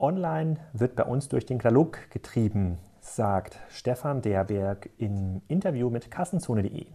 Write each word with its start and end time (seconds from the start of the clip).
Online 0.00 0.56
wird 0.72 0.96
bei 0.96 1.04
uns 1.04 1.28
durch 1.28 1.46
den 1.46 1.58
Katalog 1.58 2.10
getrieben, 2.10 2.78
sagt 3.00 3.60
Stefan 3.68 4.22
Derberg 4.22 4.90
im 4.98 5.40
Interview 5.46 5.88
mit 5.88 6.10
Kassenzone.de. 6.10 6.86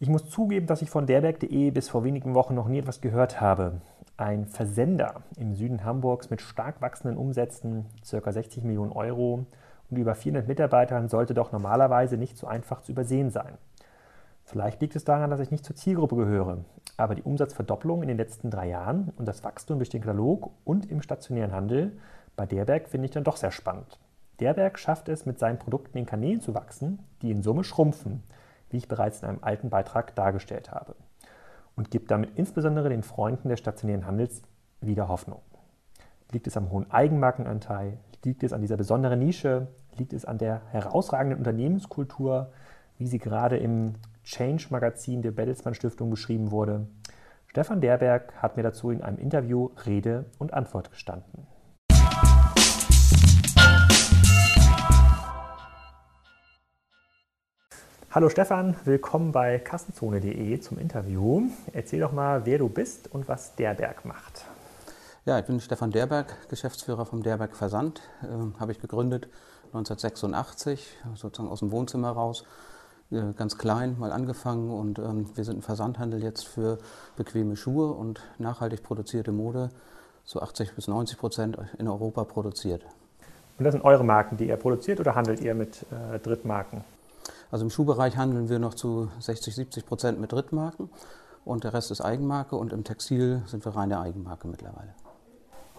Ich 0.00 0.08
muss 0.08 0.28
zugeben, 0.28 0.66
dass 0.66 0.82
ich 0.82 0.90
von 0.90 1.06
derberg.de 1.06 1.70
bis 1.70 1.88
vor 1.88 2.02
wenigen 2.02 2.34
Wochen 2.34 2.54
noch 2.54 2.66
nie 2.66 2.78
etwas 2.78 3.00
gehört 3.00 3.40
habe. 3.40 3.80
Ein 4.16 4.46
Versender 4.46 5.22
im 5.36 5.54
Süden 5.54 5.84
Hamburgs 5.84 6.28
mit 6.28 6.40
stark 6.40 6.82
wachsenden 6.82 7.16
Umsätzen, 7.16 7.86
ca. 8.10 8.32
60 8.32 8.64
Millionen 8.64 8.90
Euro 8.90 9.46
und 9.90 9.96
über 9.96 10.16
400 10.16 10.48
Mitarbeitern 10.48 11.08
sollte 11.08 11.34
doch 11.34 11.52
normalerweise 11.52 12.16
nicht 12.16 12.36
so 12.36 12.48
einfach 12.48 12.82
zu 12.82 12.90
übersehen 12.90 13.30
sein. 13.30 13.58
Vielleicht 14.50 14.80
liegt 14.80 14.96
es 14.96 15.04
daran, 15.04 15.30
dass 15.30 15.38
ich 15.38 15.52
nicht 15.52 15.64
zur 15.64 15.76
Zielgruppe 15.76 16.16
gehöre, 16.16 16.64
aber 16.96 17.14
die 17.14 17.22
Umsatzverdopplung 17.22 18.02
in 18.02 18.08
den 18.08 18.16
letzten 18.16 18.50
drei 18.50 18.68
Jahren 18.68 19.12
und 19.16 19.26
das 19.26 19.44
Wachstum 19.44 19.78
durch 19.78 19.90
den 19.90 20.00
Katalog 20.00 20.50
und 20.64 20.90
im 20.90 21.02
stationären 21.02 21.52
Handel 21.52 21.92
bei 22.34 22.46
Derberg 22.46 22.88
finde 22.88 23.04
ich 23.04 23.12
dann 23.12 23.22
doch 23.22 23.36
sehr 23.36 23.52
spannend. 23.52 24.00
Derberg 24.40 24.76
schafft 24.76 25.08
es, 25.08 25.24
mit 25.24 25.38
seinen 25.38 25.60
Produkten 25.60 25.98
in 25.98 26.06
Kanälen 26.06 26.40
zu 26.40 26.52
wachsen, 26.52 26.98
die 27.22 27.30
in 27.30 27.44
Summe 27.44 27.62
schrumpfen, 27.62 28.24
wie 28.70 28.78
ich 28.78 28.88
bereits 28.88 29.22
in 29.22 29.28
einem 29.28 29.38
alten 29.42 29.70
Beitrag 29.70 30.16
dargestellt 30.16 30.72
habe, 30.72 30.96
und 31.76 31.92
gibt 31.92 32.10
damit 32.10 32.30
insbesondere 32.34 32.88
den 32.88 33.04
Freunden 33.04 33.50
des 33.50 33.60
stationären 33.60 34.04
Handels 34.04 34.42
wieder 34.80 35.06
Hoffnung. 35.06 35.42
Liegt 36.32 36.48
es 36.48 36.56
am 36.56 36.72
hohen 36.72 36.90
Eigenmarkenanteil? 36.90 37.98
Liegt 38.24 38.42
es 38.42 38.52
an 38.52 38.62
dieser 38.62 38.76
besonderen 38.76 39.20
Nische? 39.20 39.68
Liegt 39.96 40.12
es 40.12 40.24
an 40.24 40.38
der 40.38 40.62
herausragenden 40.72 41.38
Unternehmenskultur, 41.38 42.50
wie 42.98 43.06
sie 43.06 43.18
gerade 43.18 43.56
im 43.56 43.94
Change-Magazin 44.30 45.22
der 45.22 45.32
Bertelsmann 45.32 45.74
Stiftung 45.74 46.08
beschrieben 46.08 46.52
wurde. 46.52 46.86
Stefan 47.48 47.80
Derberg 47.80 48.32
hat 48.36 48.56
mir 48.56 48.62
dazu 48.62 48.90
in 48.90 49.02
einem 49.02 49.18
Interview 49.18 49.70
Rede 49.84 50.26
und 50.38 50.54
Antwort 50.54 50.92
gestanden. 50.92 51.48
Hallo 58.12 58.28
Stefan, 58.28 58.76
willkommen 58.84 59.32
bei 59.32 59.58
Kassenzone.de 59.58 60.60
zum 60.60 60.78
Interview. 60.78 61.48
Erzähl 61.72 61.98
doch 61.98 62.12
mal, 62.12 62.46
wer 62.46 62.58
du 62.58 62.68
bist 62.68 63.12
und 63.12 63.26
was 63.26 63.56
Derberg 63.56 64.04
macht. 64.04 64.44
Ja, 65.24 65.40
ich 65.40 65.44
bin 65.44 65.58
Stefan 65.60 65.90
Derberg, 65.90 66.48
Geschäftsführer 66.48 67.04
vom 67.04 67.24
Derberg 67.24 67.56
Versand. 67.56 68.00
Äh, 68.22 68.60
Habe 68.60 68.70
ich 68.70 68.80
gegründet 68.80 69.28
1986, 69.72 70.98
sozusagen 71.16 71.48
aus 71.48 71.60
dem 71.60 71.72
Wohnzimmer 71.72 72.10
raus 72.10 72.44
ganz 73.10 73.58
klein 73.58 73.96
mal 73.98 74.12
angefangen 74.12 74.70
und 74.70 74.98
ähm, 74.98 75.26
wir 75.34 75.44
sind 75.44 75.58
ein 75.58 75.62
Versandhandel 75.62 76.22
jetzt 76.22 76.46
für 76.46 76.78
bequeme 77.16 77.56
Schuhe 77.56 77.92
und 77.92 78.20
nachhaltig 78.38 78.82
produzierte 78.82 79.32
Mode, 79.32 79.70
so 80.24 80.40
80 80.40 80.74
bis 80.74 80.86
90 80.86 81.18
Prozent 81.18 81.58
in 81.78 81.88
Europa 81.88 82.24
produziert. 82.24 82.84
Und 83.58 83.64
das 83.64 83.72
sind 83.72 83.84
eure 83.84 84.04
Marken, 84.04 84.36
die 84.36 84.48
ihr 84.48 84.56
produziert 84.56 85.00
oder 85.00 85.14
handelt 85.14 85.40
ihr 85.40 85.54
mit 85.54 85.84
äh, 85.90 86.18
Drittmarken? 86.18 86.84
Also 87.50 87.64
im 87.64 87.70
Schuhbereich 87.70 88.16
handeln 88.16 88.48
wir 88.48 88.60
noch 88.60 88.74
zu 88.74 89.08
60, 89.18 89.54
70 89.54 89.86
Prozent 89.86 90.20
mit 90.20 90.32
Drittmarken 90.32 90.88
und 91.44 91.64
der 91.64 91.74
Rest 91.74 91.90
ist 91.90 92.00
Eigenmarke 92.00 92.54
und 92.56 92.72
im 92.72 92.84
Textil 92.84 93.42
sind 93.46 93.64
wir 93.64 93.74
reine 93.74 94.00
Eigenmarke 94.00 94.46
mittlerweile. 94.46 94.94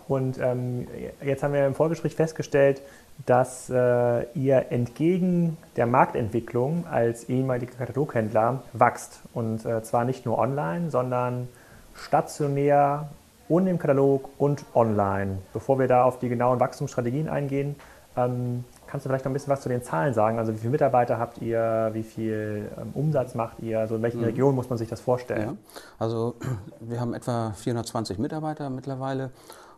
Und 0.08 0.38
ähm, 0.40 0.88
jetzt 1.24 1.44
haben 1.44 1.54
wir 1.54 1.66
im 1.66 1.76
Vorgespräch 1.76 2.16
festgestellt, 2.16 2.82
dass 3.26 3.70
äh, 3.70 4.24
ihr 4.34 4.72
entgegen 4.72 5.58
der 5.76 5.86
Marktentwicklung 5.86 6.86
als 6.90 7.26
ehemaliger 7.30 7.74
Kataloghändler 7.74 8.64
wächst. 8.74 9.22
Und 9.34 9.66
äh, 9.66 9.84
zwar 9.84 10.06
nicht 10.06 10.26
nur 10.26 10.38
online, 10.38 10.90
sondern 10.90 11.48
stationär 11.96 13.10
und 13.48 13.68
im 13.68 13.78
Katalog 13.78 14.30
und 14.38 14.64
online. 14.74 15.40
Bevor 15.54 15.78
wir 15.78 15.88
da 15.88 16.04
auf 16.04 16.20
die 16.20 16.30
genauen 16.30 16.60
Wachstumsstrategien 16.60 17.28
eingehen, 17.30 17.76
ähm, 18.18 18.64
kannst 18.88 19.06
du 19.06 19.10
vielleicht 19.10 19.26
noch 19.26 19.30
ein 19.32 19.34
bisschen 19.34 19.52
was 19.52 19.62
zu 19.62 19.70
den 19.70 19.84
Zahlen 19.84 20.14
sagen? 20.14 20.38
Also 20.38 20.54
wie 20.54 20.58
viele 20.58 20.72
Mitarbeiter 20.72 21.18
habt 21.18 21.42
ihr, 21.42 21.90
wie 21.94 22.04
viel 22.04 22.70
ähm, 22.78 22.92
Umsatz 22.94 23.36
macht 23.36 23.60
ihr, 23.60 23.80
also 23.80 23.96
in 23.96 24.02
welchen 24.02 24.20
mhm. 24.20 24.26
Regionen 24.26 24.56
muss 24.56 24.70
man 24.70 24.78
sich 24.78 24.90
das 24.90 25.00
vorstellen? 25.00 25.42
Ja. 25.42 25.56
Also 26.00 26.36
wir 26.80 27.00
haben 27.00 27.14
etwa 27.14 27.54
420 27.54 28.20
Mitarbeiter 28.20 28.70
mittlerweile 28.70 29.32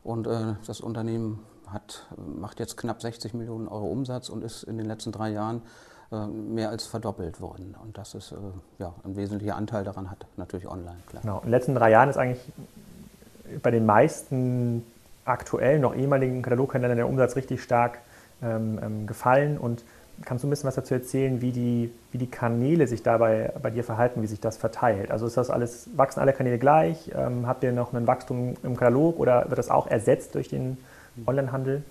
und 0.03 0.28
äh, 0.28 0.56
das 0.66 0.81
Unternehmen 0.81 1.40
hat, 1.68 2.08
macht 2.18 2.59
jetzt 2.59 2.78
knapp 2.78 3.02
60 3.02 3.34
Millionen 3.34 3.68
Euro 3.68 3.88
Umsatz 3.88 4.30
und 4.30 4.44
ist 4.44 4.64
in 4.64 4.78
den 4.78 4.86
letzten 4.86 5.12
drei 5.12 5.30
Jahren 5.30 5.62
äh, 6.12 6.28
mehr 6.28 6.69
als 6.69 6.86
verdoppelt 6.86 7.41
worden. 7.41 7.75
Und 7.81 7.97
das 7.97 8.13
ist 8.13 8.31
äh, 8.31 8.36
ja, 8.80 8.94
ein 9.03 9.16
wesentlicher 9.16 9.56
Anteil 9.56 9.84
daran 9.84 10.12
hat 10.12 10.25
natürlich 10.38 10.68
online. 10.68 10.97
Klar. 11.08 11.22
Genau. 11.22 11.38
In 11.38 11.44
den 11.44 11.52
letzten 11.52 11.75
drei 11.75 11.90
Jahren 11.90 12.09
ist 12.09 12.18
eigentlich 12.18 12.52
bei 13.62 13.72
den 13.72 13.86
meisten 13.86 14.86
aktuellen, 15.25 15.81
noch 15.81 15.96
ehemaligen 15.96 16.42
Kataloghändlern 16.42 16.96
der 16.96 17.08
Umsatz 17.08 17.36
richtig 17.36 17.63
stark 17.63 18.00
ähm, 18.42 18.80
ähm, 18.81 19.08
gefallen. 19.08 19.58
Und 19.58 19.84
kannst 20.25 20.44
du 20.44 20.47
ein 20.47 20.50
bisschen 20.50 20.68
was 20.68 20.75
dazu 20.75 20.94
erzählen, 20.94 21.41
wie 21.41 21.51
die, 21.51 21.91
wie 22.12 22.18
die 22.18 22.29
Kanäle 22.29 22.88
sich 22.88 23.03
dabei 23.03 23.51
bei 23.62 23.69
dir 23.69 23.84
verhalten, 23.84 24.22
wie 24.22 24.28
sich 24.28 24.40
das 24.40 24.57
verteilt? 24.57 25.12
Also 25.12 25.25
ist 25.25 25.38
das 25.38 25.50
alles, 25.50 25.90
wachsen 25.96 26.19
alle 26.19 26.34
Kanäle 26.34 26.59
gleich? 26.59 27.12
Ähm, 27.16 27.47
habt 27.47 27.63
ihr 27.63 27.72
noch 27.72 27.94
ein 27.94 28.07
Wachstum 28.07 28.56
im 28.63 28.78
Katalog 28.78 29.19
oder 29.19 29.50
wird 29.50 29.57
das 29.57 29.69
auch 29.69 29.88
ersetzt 29.88 30.35
durch 30.35 30.50
den 30.50 30.78
Onlinehandel? 31.25 31.84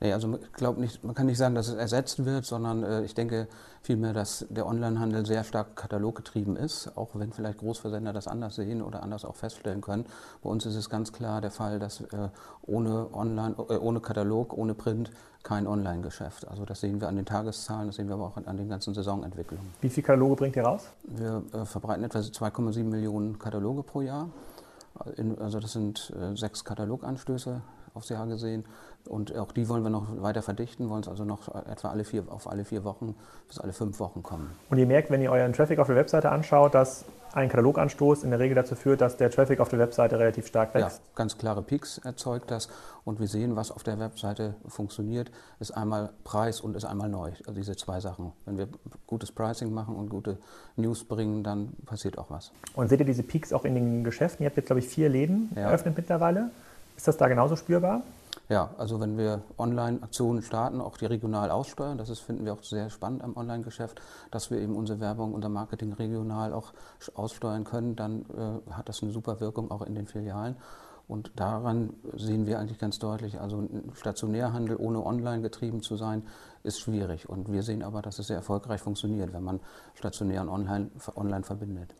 Nee, 0.00 0.12
also 0.12 0.38
ich 0.40 0.52
glaube 0.52 0.80
nicht, 0.80 1.02
man 1.02 1.14
kann 1.14 1.26
nicht 1.26 1.38
sagen, 1.38 1.56
dass 1.56 1.68
es 1.68 1.74
ersetzt 1.74 2.24
wird, 2.24 2.44
sondern 2.44 2.84
äh, 2.84 3.02
ich 3.02 3.14
denke 3.14 3.48
vielmehr, 3.82 4.12
dass 4.12 4.46
der 4.48 4.66
Onlinehandel 4.66 5.26
sehr 5.26 5.42
stark 5.42 5.74
kataloggetrieben 5.74 6.56
ist, 6.56 6.96
auch 6.96 7.10
wenn 7.14 7.32
vielleicht 7.32 7.58
Großversender 7.58 8.12
das 8.12 8.28
anders 8.28 8.54
sehen 8.54 8.80
oder 8.80 9.02
anders 9.02 9.24
auch 9.24 9.34
feststellen 9.34 9.80
können. 9.80 10.06
Bei 10.42 10.50
uns 10.50 10.66
ist 10.66 10.76
es 10.76 10.88
ganz 10.88 11.12
klar 11.12 11.40
der 11.40 11.50
Fall, 11.50 11.80
dass 11.80 12.00
äh, 12.00 12.28
ohne 12.62 13.08
Online, 13.12 13.56
äh, 13.68 13.76
ohne 13.76 14.00
Katalog, 14.00 14.56
ohne 14.56 14.74
Print 14.74 15.10
kein 15.42 15.66
Online-Geschäft. 15.66 16.46
Also 16.46 16.64
das 16.64 16.80
sehen 16.80 17.00
wir 17.00 17.08
an 17.08 17.16
den 17.16 17.24
Tageszahlen, 17.24 17.88
das 17.88 17.96
sehen 17.96 18.06
wir 18.06 18.14
aber 18.14 18.26
auch 18.26 18.36
an, 18.36 18.46
an 18.46 18.56
den 18.56 18.68
ganzen 18.68 18.94
Saisonentwicklungen. 18.94 19.66
Wie 19.80 19.88
viele 19.88 20.06
Kataloge 20.06 20.36
bringt 20.36 20.56
ihr 20.56 20.64
raus? 20.64 20.90
Wir 21.04 21.42
äh, 21.52 21.64
verbreiten 21.64 22.04
etwa 22.04 22.20
2,7 22.20 22.84
Millionen 22.84 23.38
Kataloge 23.38 23.82
pro 23.82 24.02
Jahr. 24.02 24.28
In, 25.16 25.38
also 25.38 25.60
das 25.60 25.72
sind 25.72 26.12
äh, 26.20 26.36
sechs 26.36 26.64
Kataloganstöße 26.64 27.62
aufs 27.98 28.08
Jahr 28.08 28.26
gesehen. 28.26 28.64
Und 29.06 29.34
auch 29.36 29.52
die 29.52 29.68
wollen 29.68 29.82
wir 29.82 29.90
noch 29.90 30.06
weiter 30.22 30.42
verdichten, 30.42 30.90
wollen 30.90 31.02
es 31.02 31.08
also 31.08 31.24
noch 31.24 31.54
etwa 31.66 31.88
alle 31.90 32.04
vier, 32.04 32.24
auf 32.28 32.50
alle 32.50 32.64
vier 32.64 32.84
Wochen 32.84 33.14
bis 33.46 33.58
alle 33.58 33.72
fünf 33.72 34.00
Wochen 34.00 34.22
kommen. 34.22 34.50
Und 34.70 34.78
ihr 34.78 34.86
merkt, 34.86 35.10
wenn 35.10 35.22
ihr 35.22 35.30
euren 35.30 35.52
Traffic 35.52 35.78
auf 35.78 35.86
der 35.86 35.96
Webseite 35.96 36.30
anschaut, 36.30 36.74
dass 36.74 37.04
ein 37.32 37.48
Kataloganstoß 37.48 38.24
in 38.24 38.30
der 38.30 38.38
Regel 38.38 38.54
dazu 38.54 38.74
führt, 38.74 39.00
dass 39.00 39.16
der 39.16 39.30
Traffic 39.30 39.60
auf 39.60 39.68
der 39.68 39.78
Webseite 39.78 40.18
relativ 40.18 40.46
stark 40.46 40.74
wächst. 40.74 40.98
Ja, 40.98 41.04
ganz 41.14 41.38
klare 41.38 41.62
Peaks 41.62 41.98
erzeugt 41.98 42.50
das 42.50 42.68
und 43.04 43.20
wir 43.20 43.28
sehen, 43.28 43.56
was 43.56 43.70
auf 43.70 43.82
der 43.82 43.98
Webseite 43.98 44.54
funktioniert, 44.66 45.30
ist 45.60 45.70
einmal 45.70 46.10
Preis 46.24 46.60
und 46.60 46.76
ist 46.76 46.84
einmal 46.84 47.08
neu. 47.08 47.30
Also 47.46 47.52
diese 47.52 47.76
zwei 47.76 48.00
Sachen. 48.00 48.32
Wenn 48.44 48.58
wir 48.58 48.68
gutes 49.06 49.32
Pricing 49.32 49.72
machen 49.72 49.96
und 49.96 50.08
gute 50.08 50.38
News 50.76 51.04
bringen, 51.04 51.42
dann 51.44 51.72
passiert 51.86 52.18
auch 52.18 52.30
was. 52.30 52.50
Und 52.74 52.88
seht 52.88 53.00
ihr 53.00 53.06
diese 53.06 53.22
Peaks 53.22 53.52
auch 53.52 53.64
in 53.64 53.74
den 53.74 54.04
Geschäften? 54.04 54.42
Ihr 54.42 54.48
habt 54.48 54.56
jetzt, 54.56 54.66
glaube 54.66 54.80
ich, 54.80 54.88
vier 54.88 55.08
Läden 55.08 55.50
ja. 55.54 55.62
eröffnet 55.62 55.96
mittlerweile. 55.96 56.50
Ist 56.98 57.06
das 57.06 57.16
da 57.16 57.28
genauso 57.28 57.54
spürbar? 57.54 58.02
Ja, 58.48 58.70
also 58.76 58.98
wenn 58.98 59.16
wir 59.16 59.42
Online-Aktionen 59.56 60.42
starten, 60.42 60.80
auch 60.80 60.96
die 60.96 61.06
regional 61.06 61.48
aussteuern, 61.52 61.96
das 61.96 62.08
ist, 62.08 62.18
finden 62.18 62.44
wir 62.44 62.52
auch 62.52 62.64
sehr 62.64 62.90
spannend 62.90 63.22
am 63.22 63.36
Online-Geschäft, 63.36 64.02
dass 64.32 64.50
wir 64.50 64.58
eben 64.58 64.74
unsere 64.74 64.98
Werbung, 64.98 65.32
unser 65.32 65.48
Marketing 65.48 65.92
regional 65.92 66.52
auch 66.52 66.72
aussteuern 67.14 67.62
können, 67.62 67.94
dann 67.94 68.22
äh, 68.36 68.72
hat 68.72 68.88
das 68.88 69.00
eine 69.00 69.12
super 69.12 69.38
Wirkung 69.38 69.70
auch 69.70 69.82
in 69.82 69.94
den 69.94 70.08
Filialen. 70.08 70.56
Und 71.06 71.30
daran 71.36 71.90
sehen 72.16 72.48
wir 72.48 72.58
eigentlich 72.58 72.80
ganz 72.80 72.98
deutlich, 72.98 73.40
also 73.40 73.58
ein 73.58 73.92
Stationärhandel 73.94 74.76
ohne 74.76 75.06
online 75.06 75.42
getrieben 75.42 75.82
zu 75.82 75.94
sein, 75.94 76.24
ist 76.64 76.80
schwierig. 76.80 77.28
Und 77.28 77.52
wir 77.52 77.62
sehen 77.62 77.84
aber, 77.84 78.02
dass 78.02 78.18
es 78.18 78.26
sehr 78.26 78.36
erfolgreich 78.36 78.80
funktioniert, 78.80 79.32
wenn 79.32 79.44
man 79.44 79.60
stationär 79.94 80.42
und 80.42 80.48
online, 80.48 80.90
online 81.14 81.44
verbindet. 81.44 81.94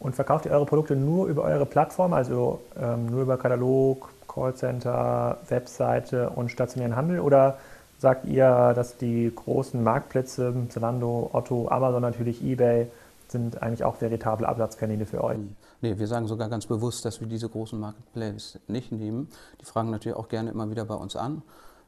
Und 0.00 0.14
verkauft 0.14 0.46
ihr 0.46 0.52
eure 0.52 0.64
Produkte 0.64 0.96
nur 0.96 1.26
über 1.26 1.42
eure 1.42 1.66
Plattform, 1.66 2.14
also 2.14 2.62
ähm, 2.80 3.10
nur 3.10 3.22
über 3.22 3.36
Katalog, 3.36 4.08
Callcenter, 4.28 5.38
Webseite 5.48 6.30
und 6.30 6.50
stationären 6.50 6.94
Handel? 6.94 7.20
Oder 7.20 7.58
sagt 7.98 8.26
ihr, 8.26 8.72
dass 8.74 8.96
die 8.96 9.32
großen 9.34 9.82
Marktplätze, 9.82 10.54
Zalando, 10.68 11.30
Otto, 11.32 11.68
Amazon 11.68 12.02
natürlich, 12.02 12.42
eBay, 12.44 12.88
sind 13.28 13.62
eigentlich 13.62 13.84
auch 13.84 14.00
veritable 14.00 14.48
Absatzkanäle 14.48 15.06
für 15.06 15.22
euch? 15.22 15.38
Nee, 15.80 15.98
wir 15.98 16.06
sagen 16.06 16.26
sogar 16.26 16.48
ganz 16.48 16.66
bewusst, 16.66 17.04
dass 17.04 17.20
wir 17.20 17.28
diese 17.28 17.48
großen 17.48 17.78
Marketplaces 17.78 18.58
nicht 18.66 18.90
nehmen. 18.90 19.28
Die 19.60 19.64
fragen 19.64 19.90
natürlich 19.90 20.16
auch 20.16 20.28
gerne 20.28 20.50
immer 20.50 20.70
wieder 20.70 20.84
bei 20.84 20.94
uns 20.94 21.14
an, 21.14 21.42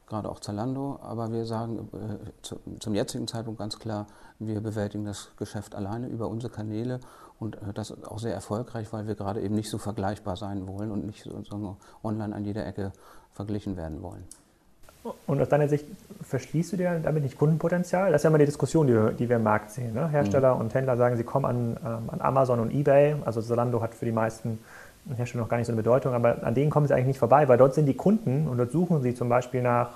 gerade 0.07 0.29
auch 0.29 0.39
Zalando. 0.39 0.99
Aber 1.01 1.31
wir 1.31 1.45
sagen 1.45 1.89
äh, 1.93 2.41
zu, 2.41 2.59
zum 2.79 2.93
jetzigen 2.93 3.27
Zeitpunkt 3.27 3.59
ganz 3.59 3.79
klar, 3.79 4.07
wir 4.39 4.61
bewältigen 4.61 5.05
das 5.05 5.29
Geschäft 5.37 5.75
alleine 5.75 6.07
über 6.07 6.27
unsere 6.27 6.53
Kanäle 6.53 6.99
und 7.41 7.55
äh, 7.55 7.73
das 7.73 7.89
ist 7.89 8.07
auch 8.07 8.19
sehr 8.19 8.33
erfolgreich, 8.33 8.93
weil 8.93 9.07
wir 9.07 9.15
gerade 9.15 9.41
eben 9.41 9.55
nicht 9.55 9.69
so 9.69 9.79
vergleichbar 9.79 10.37
sein 10.37 10.67
wollen 10.67 10.91
und 10.91 11.05
nicht 11.05 11.23
so, 11.23 11.75
online 12.03 12.35
an 12.35 12.45
jeder 12.45 12.65
Ecke 12.65 12.93
verglichen 13.33 13.75
werden 13.75 14.01
wollen. 14.03 14.23
Und 15.25 15.41
aus 15.41 15.49
deiner 15.49 15.67
Sicht 15.67 15.87
verschließt 16.21 16.73
du 16.73 16.77
dir 16.77 16.99
damit 16.99 17.23
nicht 17.23 17.35
Kundenpotenzial? 17.35 18.11
Das 18.11 18.21
ist 18.21 18.23
ja 18.23 18.29
immer 18.29 18.37
die 18.37 18.45
Diskussion, 18.45 18.85
die 18.85 18.93
wir, 18.93 19.11
die 19.11 19.27
wir 19.27 19.37
im 19.37 19.43
Markt 19.43 19.71
sehen. 19.71 19.95
Ne? 19.95 20.07
Hersteller 20.09 20.53
mhm. 20.53 20.61
und 20.61 20.73
Händler 20.75 20.95
sagen, 20.95 21.17
sie 21.17 21.23
kommen 21.23 21.45
an, 21.45 21.77
ähm, 21.83 22.09
an 22.11 22.21
Amazon 22.21 22.59
und 22.59 22.71
eBay. 22.71 23.15
Also 23.25 23.41
Zalando 23.41 23.81
hat 23.81 23.95
für 23.95 24.05
die 24.05 24.11
meisten 24.11 24.59
Hersteller 25.17 25.43
noch 25.43 25.49
gar 25.49 25.57
nicht 25.57 25.65
so 25.65 25.71
eine 25.71 25.81
Bedeutung, 25.81 26.13
aber 26.13 26.43
an 26.43 26.53
denen 26.53 26.69
kommen 26.69 26.85
sie 26.85 26.93
eigentlich 26.93 27.07
nicht 27.07 27.19
vorbei, 27.19 27.47
weil 27.47 27.57
dort 27.57 27.73
sind 27.73 27.87
die 27.87 27.95
Kunden 27.95 28.47
und 28.47 28.59
dort 28.59 28.71
suchen 28.71 29.01
sie 29.01 29.15
zum 29.15 29.29
Beispiel 29.29 29.63
nach 29.63 29.93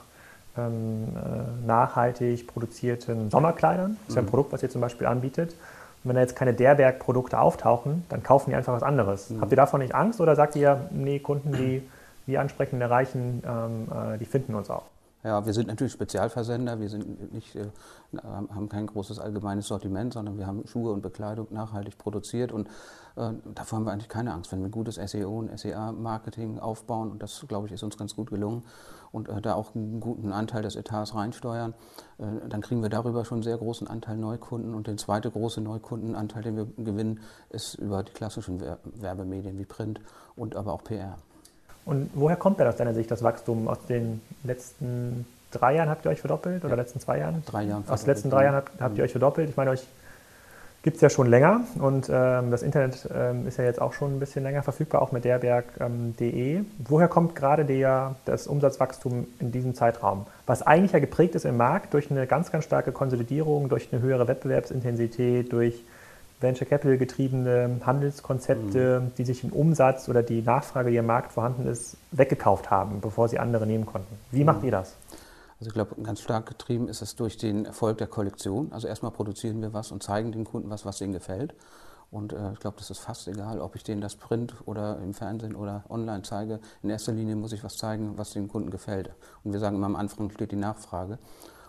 ähm, 0.57 1.09
äh, 1.15 1.68
nachhaltig 1.68 2.48
produzierten 2.48 3.30
Sommerkleidern. 3.30 3.98
Das 4.01 4.09
ist 4.09 4.15
ja 4.15 4.24
ein 4.24 4.25
mhm. 4.25 4.30
Produkt, 4.30 4.53
was 4.53 4.63
ihr 4.63 4.69
zum 4.71 4.81
Beispiel 4.81 5.06
anbietet. 5.06 5.56
Wenn 6.05 6.15
da 6.15 6.21
jetzt 6.21 6.35
keine 6.35 6.53
Derberg-Produkte 6.53 7.39
auftauchen, 7.39 8.05
dann 8.09 8.23
kaufen 8.23 8.51
die 8.51 8.55
einfach 8.55 8.73
was 8.73 8.83
anderes. 8.83 9.31
Mhm. 9.31 9.41
Habt 9.41 9.51
ihr 9.51 9.57
davon 9.57 9.81
nicht 9.81 9.95
Angst 9.95 10.21
oder 10.21 10.35
sagt 10.35 10.55
ihr, 10.55 10.87
nee, 10.91 11.19
Kunden, 11.19 11.51
die 11.51 11.81
wir 12.27 12.41
ansprechen, 12.41 12.79
erreichen, 12.79 13.43
ähm, 13.45 13.87
äh, 14.13 14.17
die 14.17 14.25
finden 14.25 14.55
uns 14.55 14.69
auch? 14.69 14.83
Ja, 15.25 15.44
wir 15.44 15.54
sind 15.54 15.68
natürlich 15.69 15.94
Spezialversender. 15.94 16.80
Wir 16.80 16.88
sind 16.88 17.33
nicht, 17.33 17.56
äh, 17.56 17.66
haben 18.24 18.69
kein 18.69 18.86
großes 18.86 19.18
allgemeines 19.18 19.66
Sortiment, 19.66 20.13
sondern 20.13 20.38
wir 20.38 20.45
haben 20.45 20.68
Schuhe 20.68 20.92
und 20.92 21.01
Bekleidung 21.01 21.48
nachhaltig 21.50 21.98
produziert. 21.98 22.51
Und 22.51 22.68
äh, 23.16 23.31
davor 23.56 23.80
haben 23.80 23.86
wir 23.86 23.92
eigentlich 23.92 24.07
keine 24.07 24.33
Angst. 24.33 24.51
Wenn 24.51 24.62
wir 24.62 24.69
gutes 24.69 24.95
SEO 25.04 25.39
und 25.39 25.60
SEA-Marketing 25.60 26.60
aufbauen, 26.60 27.10
und 27.10 27.24
das, 27.24 27.44
glaube 27.48 27.66
ich, 27.66 27.74
ist 27.74 27.81
uns 27.81 27.98
ganz 27.98 28.16
gut 28.16 28.30
gelungen, 28.30 28.66
und 29.12 29.27
äh, 29.27 29.42
da 29.42 29.56
auch 29.56 29.74
einen 29.74 30.00
guten 30.00 30.31
Anteil 30.31 30.62
des 30.62 30.75
Etats 30.75 31.16
reinsteuern, 31.16 31.74
äh, 32.19 32.48
dann 32.48 32.62
kriegen 32.62 32.83
wir 32.83 32.89
darüber 32.89 33.25
schon 33.25 33.38
einen 33.38 33.44
sehr 33.44 33.57
großen 33.57 33.88
Anteil 33.88 34.18
Neukunden. 34.18 34.75
Und 34.75 34.86
der 34.86 34.98
zweite 34.98 35.31
große 35.31 35.60
Neukundenanteil, 35.60 36.44
den 36.44 36.56
wir 36.56 36.68
gewinnen, 36.77 37.19
ist 37.50 37.74
über 37.74 38.04
die 38.04 38.13
klassischen 38.13 38.62
Werbemedien 38.62 39.57
wie 39.57 39.66
Print 39.66 40.01
und 40.36 40.56
aber 40.56 40.72
auch 40.72 40.83
PR. 40.83 41.18
Und 41.85 42.09
woher 42.13 42.35
kommt 42.35 42.59
denn 42.59 42.67
aus 42.67 42.75
deiner 42.75 42.93
Sicht 42.93 43.11
das 43.11 43.23
Wachstum? 43.23 43.67
Aus 43.67 43.77
den 43.87 44.21
letzten 44.43 45.25
drei 45.51 45.75
Jahren 45.75 45.89
habt 45.89 46.05
ihr 46.05 46.11
euch 46.11 46.19
verdoppelt 46.19 46.65
oder 46.65 46.75
letzten 46.75 46.99
zwei 46.99 47.19
Jahren? 47.19 47.43
Drei 47.45 47.63
Jahren. 47.63 47.83
Aus 47.87 48.01
den 48.01 48.09
letzten 48.09 48.29
drei 48.29 48.43
Jahren 48.43 48.55
habt, 48.55 48.81
habt 48.81 48.97
ihr 48.97 49.03
euch 49.03 49.11
verdoppelt. 49.11 49.49
Ich 49.49 49.57
meine, 49.57 49.71
euch 49.71 49.85
gibt 50.85 50.97
es 50.97 51.01
ja 51.01 51.09
schon 51.09 51.27
länger 51.27 51.61
und 51.79 52.11
ähm, 52.13 52.51
das 52.51 52.61
Internet 52.61 53.09
ähm, 53.11 53.47
ist 53.47 53.57
ja 53.57 53.63
jetzt 53.63 53.81
auch 53.81 53.91
schon 53.91 54.17
ein 54.17 54.19
bisschen 54.19 54.43
länger 54.43 54.61
verfügbar, 54.61 55.01
auch 55.01 55.11
mit 55.11 55.25
derberg.de. 55.25 56.55
Ähm, 56.57 56.65
Woher 56.77 57.07
kommt 57.07 57.35
gerade 57.35 57.65
der, 57.65 58.15
das 58.25 58.45
Umsatzwachstum 58.45 59.25
in 59.39 59.51
diesem 59.51 59.73
Zeitraum? 59.73 60.27
Was 60.45 60.61
eigentlich 60.61 60.91
ja 60.91 60.99
geprägt 60.99 61.33
ist 61.33 61.43
im 61.43 61.57
Markt 61.57 61.95
durch 61.95 62.11
eine 62.11 62.27
ganz, 62.27 62.51
ganz 62.51 62.65
starke 62.65 62.91
Konsolidierung, 62.91 63.67
durch 63.67 63.89
eine 63.91 64.01
höhere 64.03 64.27
Wettbewerbsintensität, 64.27 65.51
durch 65.51 65.83
Venture 66.45 66.68
Capital 66.68 66.97
getriebene 66.97 67.81
Handelskonzepte, 67.86 69.01
mhm. 69.01 69.12
die 69.18 69.25
sich 69.25 69.42
den 69.42 69.51
Umsatz 69.51 70.07
oder 70.07 70.24
die 70.24 70.42
Nachfrage, 70.42 70.92
die 70.92 70.97
im 70.97 71.06
Markt 71.06 71.33
vorhanden 71.33 71.68
ist, 71.68 71.97
weggekauft 72.12 72.71
haben, 72.71 73.01
bevor 73.01 73.27
sie 73.27 73.39
andere 73.39 73.65
nehmen 73.68 73.86
konnten. 73.86 74.15
Wie 74.31 74.39
mhm. 74.39 74.45
macht 74.45 74.63
ihr 74.63 74.71
das? 74.71 74.95
Also 75.59 75.69
ich 75.69 75.74
glaube, 75.74 76.01
ganz 76.01 76.21
stark 76.21 76.47
getrieben 76.47 76.89
ist 76.89 77.01
es 77.01 77.15
durch 77.15 77.38
den 77.38 77.65
Erfolg 77.65 77.97
der 77.97 78.07
Kollektion. 78.07 78.71
Also 78.71 78.88
erstmal 78.88 79.12
produzieren 79.12 79.62
wir 79.62 79.74
was 79.74 79.92
und 79.92 80.03
zeigen 80.03 80.31
den 80.31 80.44
Kunden 80.44 80.69
was, 80.69 80.86
was 80.86 81.01
ihnen 81.01 81.13
gefällt. 81.13 81.56
Und 82.12 82.33
äh, 82.33 82.53
ich 82.53 82.59
glaube, 82.59 82.77
das 82.77 82.89
ist 82.89 83.00
fast 83.00 83.27
egal, 83.27 83.59
ob 83.59 83.75
ich 83.75 83.83
denen 83.83 84.01
das 84.01 84.15
Print 84.15 84.56
oder 84.65 85.00
im 85.00 85.13
Fernsehen 85.13 85.56
oder 85.56 85.83
online 85.89 86.21
zeige. 86.24 86.59
In 86.83 86.89
erster 86.89 87.12
Linie 87.13 87.36
muss 87.36 87.51
ich 87.51 87.63
was 87.63 87.77
zeigen, 87.77 88.18
was 88.18 88.31
den 88.31 88.48
Kunden 88.48 88.69
gefällt. 88.69 89.12
Und 89.44 89.53
wir 89.53 89.59
sagen 89.59 89.75
immer, 89.75 89.88
am 89.88 89.95
Anfang 89.95 90.30
steht 90.30 90.51
die 90.51 90.57
Nachfrage. 90.57 91.19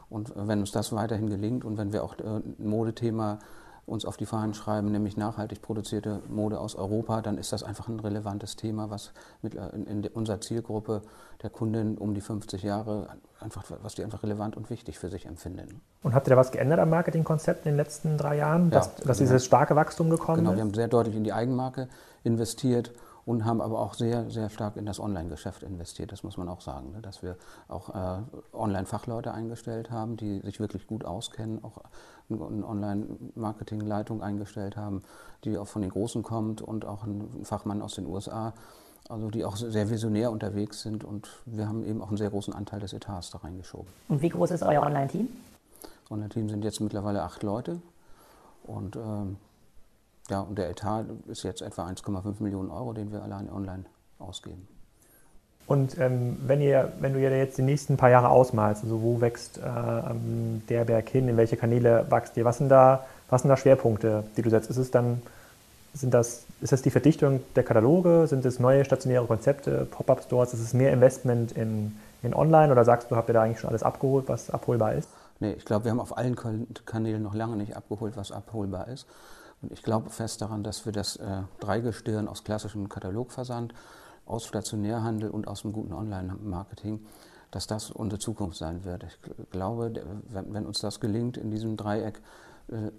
Und 0.09 0.31
äh, 0.31 0.47
wenn 0.49 0.61
uns 0.61 0.73
das 0.73 0.93
weiterhin 0.93 1.31
gelingt 1.31 1.65
und 1.65 1.79
wenn 1.79 1.93
wir 1.93 2.05
auch 2.05 2.19
äh, 2.19 2.23
ein 2.25 2.55
Modethema 2.59 3.39
uns 3.87 4.05
auf 4.05 4.17
die 4.17 4.27
Fahnen 4.27 4.53
schreiben, 4.53 4.91
nämlich 4.91 5.17
nachhaltig 5.17 5.63
produzierte 5.63 6.21
Mode 6.29 6.59
aus 6.59 6.75
Europa, 6.75 7.23
dann 7.23 7.39
ist 7.39 7.53
das 7.53 7.63
einfach 7.63 7.89
ein 7.89 8.01
relevantes 8.01 8.57
Thema, 8.57 8.91
was 8.91 9.13
mit, 9.43 9.55
äh, 9.55 9.69
in, 9.75 9.87
in 9.87 10.07
unserer 10.09 10.41
Zielgruppe 10.41 11.03
der 11.43 11.51
Kunden 11.51 11.97
um 11.97 12.13
die 12.13 12.21
50 12.21 12.63
Jahre 12.63 13.09
einfach, 13.41 13.65
was 13.83 13.95
die 13.95 14.03
einfach 14.03 14.23
relevant 14.23 14.57
und 14.57 14.71
wichtig 14.71 14.99
für 14.99 15.09
sich 15.09 15.27
empfinden. 15.27 15.81
Und 16.03 16.15
habt 16.15 16.27
ihr 16.27 16.31
da 16.31 16.37
was 16.37 16.51
geändert 16.51 16.81
am 16.81 16.91
Marketingkonzept 16.91 17.65
in 17.67 17.73
den 17.73 17.77
letzten 17.77 18.19
drei 18.19 18.37
Jahren, 18.39 18.71
dass, 18.71 18.87
ja, 18.99 19.05
dass 19.05 19.19
dieses 19.19 19.45
starke 19.45 19.77
Wachstum 19.77 20.11
gekommen 20.11 20.39
genau, 20.39 20.51
ist? 20.51 20.57
Genau, 20.57 20.65
wir 20.65 20.69
haben 20.69 20.75
sehr 20.75 20.89
deutlich 20.89 21.15
in 21.15 21.25
die 21.25 21.33
Eigenmarke 21.33 21.89
investiert 22.25 22.93
und 23.27 23.45
haben 23.45 23.61
aber 23.61 23.81
auch 23.81 23.95
sehr, 23.95 24.31
sehr 24.31 24.49
stark 24.49 24.77
in 24.77 24.87
das 24.87 25.01
Online-Geschäft 25.01 25.65
investiert. 25.65 26.13
Das 26.13 26.23
muss 26.23 26.37
man 26.37 26.49
auch 26.49 26.61
sagen, 26.61 26.93
ne? 26.93 27.03
dass 27.03 27.23
wir 27.23 27.37
auch 27.67 27.89
äh, 27.91 28.23
Online-Fachleute 28.53 29.35
eingestellt 29.35 29.91
haben, 29.91 30.17
die 30.17 30.41
sich 30.41 30.61
wirklich 30.61 30.87
gut 30.87 31.05
auskennen, 31.05 31.63
auch 31.65 31.79
eine 32.31 32.65
Online-Marketing-Leitung 32.65 34.23
eingestellt 34.23 34.77
haben, 34.77 35.03
die 35.45 35.59
auch 35.59 35.67
von 35.67 35.83
den 35.83 35.91
Großen 35.91 36.23
kommt 36.23 36.63
und 36.63 36.85
auch 36.85 37.03
ein 37.03 37.45
Fachmann 37.45 37.83
aus 37.83 37.97
den 37.97 38.07
USA, 38.07 38.55
also 39.09 39.29
die 39.29 39.45
auch 39.45 39.57
sehr 39.57 39.91
visionär 39.91 40.31
unterwegs 40.31 40.83
sind 40.83 41.03
und 41.03 41.29
wir 41.47 41.69
haben 41.69 41.85
eben 41.85 42.03
auch 42.03 42.09
einen 42.09 42.17
sehr 42.17 42.31
großen 42.31 42.55
Anteil 42.55 42.79
des 42.79 42.93
Etats 42.93 43.31
da 43.31 43.39
reingeschoben. 43.39 43.89
Und 44.09 44.23
wie 44.23 44.29
groß 44.29 44.53
ist 44.53 44.63
euer 44.63 44.83
Online-Team? 44.83 45.29
Das 45.83 46.13
Online-Team 46.13 46.49
sind 46.49 46.65
jetzt 46.65 46.81
mittlerweile 46.81 47.23
acht 47.25 47.43
Leute 47.43 47.81
und 48.65 48.95
ähm, 48.95 49.37
ja, 50.31 50.41
und 50.41 50.59
der 50.59 50.71
Etat 50.71 51.07
ist 51.29 51.43
jetzt 51.43 51.63
etwa 51.63 51.87
1,5 51.87 52.43
Millionen 52.43 52.71
Euro, 52.71 52.93
den 52.93 53.13
wir 53.13 53.23
allein 53.23 53.51
online 53.51 53.85
ausgeben. 54.19 54.67
Und 55.67 55.99
ähm, 55.99 56.37
wenn, 56.47 56.61
ihr, 56.61 56.93
wenn 57.01 57.13
du 57.13 57.19
dir 57.19 57.37
jetzt 57.37 57.59
die 57.59 57.63
nächsten 57.63 57.97
paar 57.97 58.11
Jahre 58.11 58.29
ausmalst, 58.29 58.85
also 58.85 59.03
wo 59.03 59.21
wächst 59.21 59.59
äh, 59.59 59.63
ähm, 59.63 60.63
der 60.69 60.85
Berg 60.85 61.09
hin, 61.09 61.29
in 61.29 61.37
welche 61.37 61.57
Kanäle 61.57 62.07
wächst 62.09 62.37
ihr, 62.37 62.45
was 62.45 62.59
sind, 62.59 62.69
da, 62.69 63.05
was 63.29 63.43
sind 63.43 63.49
da 63.49 63.57
Schwerpunkte, 63.57 64.25
die 64.37 64.43
du 64.43 64.51
setzt? 64.51 64.71
Ist 64.71 64.77
es 64.77 64.93
dann, 64.93 65.23
sind 65.93 66.15
das, 66.15 66.45
ist 66.61 66.73
das 66.73 66.83
die 66.83 66.91
Verdichtung 66.91 67.41
der 67.57 67.65
Kataloge, 67.65 68.27
sind 68.29 68.45
es 68.45 68.61
neue 68.61 68.85
stationäre 68.85 69.27
Konzepte, 69.27 69.87
Pop-Up-Stores, 69.91 70.55
ist 70.55 70.61
es 70.61 70.73
mehr 70.73 70.93
Investment 70.93 71.51
in, 71.53 71.97
in 72.23 72.33
Online 72.33 72.71
oder 72.71 72.85
sagst 72.85 73.11
du, 73.11 73.17
habt 73.17 73.29
ihr 73.29 73.35
da 73.35 73.43
eigentlich 73.43 73.59
schon 73.59 73.71
alles 73.71 73.83
abgeholt, 73.83 74.29
was 74.29 74.51
abholbar 74.51 74.95
ist? 74.95 75.09
Nee, 75.41 75.53
ich 75.53 75.65
glaube, 75.65 75.85
wir 75.85 75.91
haben 75.91 76.01
auf 76.01 76.17
allen 76.17 76.37
Kanälen 76.37 77.23
noch 77.23 77.35
lange 77.35 77.57
nicht 77.57 77.77
abgeholt, 77.77 78.17
was 78.17 78.31
abholbar 78.31 78.87
ist. 78.89 79.07
Ich 79.71 79.83
glaube 79.83 80.11
fest 80.11 80.43
daran, 80.43 80.63
dass 80.63 80.85
wir 80.85 80.93
das 80.93 81.17
äh, 81.17 81.43
Dreigestirn 81.61 82.29
aus 82.29 82.45
klassischem 82.45 82.89
Katalogversand, 82.89 83.75
aus 84.25 84.47
Stationärhandel 84.47 85.31
und 85.31 85.47
aus 85.47 85.63
dem 85.63 85.73
guten 85.73 85.93
Online-Marketing, 85.93 87.05
dass 87.51 87.67
das 87.67 87.91
unsere 87.91 88.19
Zukunft 88.19 88.59
sein 88.59 88.85
wird. 88.85 89.05
Ich 89.05 89.19
glaube, 89.51 89.93
wenn 90.29 90.67
uns 90.67 90.81
das 90.81 91.01
gelingt, 91.01 91.37
in 91.37 91.51
diesem 91.51 91.77
Dreieck 91.77 92.21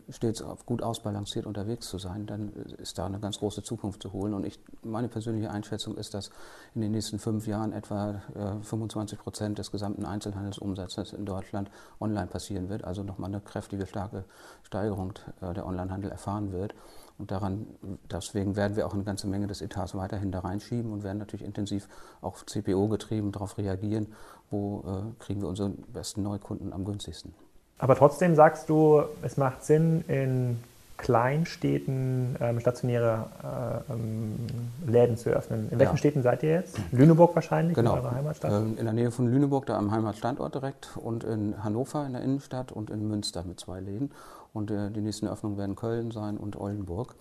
stets 0.09 0.43
gut 0.65 0.81
ausbalanciert 0.81 1.45
unterwegs 1.45 1.89
zu 1.89 1.97
sein, 1.97 2.25
dann 2.25 2.53
ist 2.77 2.97
da 2.97 3.05
eine 3.05 3.19
ganz 3.19 3.39
große 3.39 3.63
Zukunft 3.63 4.01
zu 4.01 4.13
holen. 4.13 4.33
Und 4.33 4.45
ich, 4.45 4.59
meine 4.81 5.09
persönliche 5.09 5.51
Einschätzung 5.51 5.97
ist, 5.97 6.13
dass 6.13 6.29
in 6.73 6.81
den 6.81 6.91
nächsten 6.91 7.19
fünf 7.19 7.47
Jahren 7.47 7.73
etwa 7.73 8.21
25 8.61 9.19
äh, 9.19 9.21
Prozent 9.21 9.57
des 9.59 9.71
gesamten 9.71 10.05
Einzelhandelsumsatzes 10.05 11.11
in 11.13 11.25
Deutschland 11.25 11.69
online 11.99 12.27
passieren 12.27 12.69
wird, 12.69 12.85
also 12.85 13.03
nochmal 13.03 13.29
eine 13.29 13.41
kräftige, 13.41 13.87
starke 13.87 14.23
Steigerung 14.63 15.13
äh, 15.41 15.53
der 15.53 15.65
Onlinehandel 15.65 16.11
erfahren 16.11 16.53
wird. 16.53 16.73
Und 17.17 17.31
daran, 17.31 17.65
deswegen 18.11 18.55
werden 18.55 18.77
wir 18.77 18.85
auch 18.85 18.93
eine 18.93 19.03
ganze 19.03 19.27
Menge 19.27 19.47
des 19.47 19.61
Etats 19.61 19.95
weiterhin 19.95 20.31
da 20.31 20.39
reinschieben 20.39 20.93
und 20.93 21.03
werden 21.03 21.17
natürlich 21.17 21.45
intensiv 21.45 21.89
auch 22.21 22.37
CPO 22.45 22.87
getrieben 22.87 23.31
darauf 23.31 23.57
reagieren, 23.57 24.07
wo 24.49 24.83
äh, 24.87 25.19
kriegen 25.19 25.41
wir 25.41 25.49
unsere 25.49 25.69
besten 25.69 26.21
Neukunden 26.21 26.71
am 26.73 26.85
günstigsten. 26.85 27.33
Aber 27.79 27.95
trotzdem 27.95 28.35
sagst 28.35 28.69
du, 28.69 29.03
es 29.21 29.37
macht 29.37 29.63
Sinn, 29.63 30.03
in 30.07 30.57
Kleinstädten 30.97 32.35
ähm, 32.41 32.59
stationäre 32.59 33.25
äh, 33.43 33.93
ähm, 33.93 34.35
Läden 34.87 35.15
zu 35.15 35.29
öffnen. 35.29 35.69
In 35.69 35.77
welchen 35.77 35.93
ja. 35.93 35.97
Städten 35.97 36.23
seid 36.23 36.41
ihr 36.41 36.49
jetzt? 36.49 36.79
Lüneburg 36.91 37.35
wahrscheinlich, 37.35 37.75
genau. 37.75 37.93
in 37.93 37.99
eurer 37.99 38.11
Heimatstadt? 38.11 38.51
Ähm, 38.51 38.77
in 38.79 38.85
der 38.85 38.93
Nähe 38.93 39.11
von 39.11 39.27
Lüneburg, 39.27 39.67
da 39.67 39.77
am 39.77 39.91
Heimatstandort 39.91 40.55
direkt 40.55 40.97
und 40.97 41.23
in 41.23 41.63
Hannover 41.63 42.05
in 42.05 42.13
der 42.13 42.23
Innenstadt 42.23 42.71
und 42.71 42.89
in 42.89 43.07
Münster 43.07 43.43
mit 43.43 43.59
zwei 43.59 43.79
Läden. 43.79 44.11
Und 44.53 44.71
äh, 44.71 44.89
die 44.89 45.01
nächsten 45.01 45.27
Öffnungen 45.27 45.57
werden 45.59 45.75
Köln 45.75 46.09
sein 46.09 46.35
und 46.35 46.59
Oldenburg. 46.59 47.13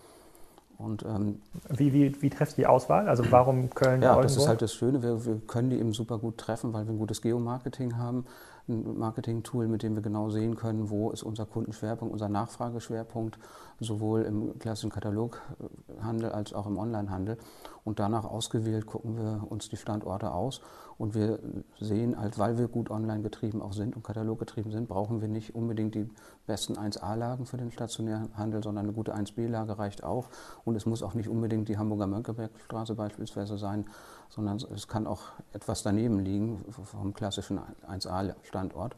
Und, 0.79 1.05
ähm, 1.05 1.41
wie, 1.69 1.93
wie, 1.93 2.23
wie 2.23 2.31
treffst 2.31 2.57
du 2.57 2.63
die 2.63 2.67
Auswahl? 2.67 3.09
Also 3.09 3.31
warum 3.31 3.71
Köln? 3.71 4.01
Ja, 4.01 4.11
Oldenburg? 4.11 4.23
das 4.23 4.37
ist 4.37 4.49
halt 4.49 4.63
das 4.63 4.73
Schöne. 4.73 5.03
Wir, 5.03 5.25
wir 5.27 5.41
können 5.47 5.69
die 5.69 5.79
eben 5.79 5.93
super 5.93 6.19
gut 6.19 6.39
treffen, 6.39 6.73
weil 6.73 6.87
wir 6.87 6.95
ein 6.95 6.99
gutes 6.99 7.21
Geomarketing 7.21 7.99
haben 7.99 8.25
ein 8.69 8.99
Marketing-Tool, 8.99 9.69
mit 9.69 9.83
dem 9.83 9.95
wir 9.95 10.03
genau 10.03 10.31
sehen 10.31 10.57
können, 10.57 10.91
wo 10.91 11.11
ist 11.11 11.23
unser 11.23 11.47
Kundenschwerpunkt, 11.47 12.13
unser 12.13 12.29
Nachfrageschwerpunkt, 12.29 13.39
sowohl 13.81 14.23
im 14.23 14.59
klassischen 14.59 14.91
Kataloghandel 14.91 16.33
als 16.33 16.53
auch 16.53 16.67
im 16.67 16.79
Onlinehandel. 16.79 17.39
Und 17.85 18.01
danach 18.01 18.25
ausgewählt 18.25 18.87
gucken 18.87 19.17
wir 19.17 19.47
uns 19.49 19.69
die 19.69 19.77
Standorte 19.77 20.33
aus 20.33 20.61
und 20.99 21.15
wir 21.15 21.39
sehen 21.79 22.19
halt, 22.19 22.39
weil 22.39 22.59
wir 22.59 22.69
gut 22.69 22.91
online 22.91 23.23
getrieben 23.23 23.61
auch 23.63 23.73
sind 23.73 23.95
und 23.95 24.03
kataloggetrieben 24.03 24.73
sind, 24.73 24.89
brauchen 24.89 25.21
wir 25.21 25.29
nicht 25.29 25.55
unbedingt 25.55 25.95
die 25.95 26.09
besten 26.47 26.75
1A-Lagen 26.75 27.47
für 27.47 27.59
den 27.59 27.71
stationären 27.71 28.37
Handel, 28.37 28.63
sondern 28.63 28.87
eine 28.87 28.95
gute 28.95 29.15
1B-Lage 29.15 29.79
reicht 29.79 30.03
auch. 30.03 30.29
Und 30.65 30.75
es 30.75 30.87
muss 30.87 31.03
auch 31.03 31.15
nicht 31.15 31.29
unbedingt 31.29 31.69
die 31.69 31.79
Hamburger 31.79 32.07
Mönckebergstraße 32.07 32.95
beispielsweise 32.95 33.59
sein, 33.59 33.85
sondern 34.29 34.57
es 34.57 34.89
kann 34.89 35.07
auch 35.07 35.23
etwas 35.53 35.83
daneben 35.83 36.19
liegen 36.21 36.65
vom 36.71 37.15
klassischen 37.15 37.61
1A-Standort. 37.89 38.95